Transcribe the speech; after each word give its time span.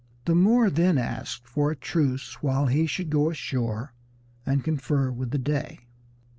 The 0.25 0.33
Moor 0.33 0.71
then 0.71 0.97
asked 0.97 1.47
for 1.47 1.69
a 1.69 1.75
truce 1.75 2.41
while 2.41 2.65
he 2.65 2.87
should 2.87 3.11
go 3.11 3.29
ashore 3.29 3.93
and 4.47 4.63
confer 4.63 5.11
with 5.11 5.29
the 5.29 5.37
Dey. 5.37 5.81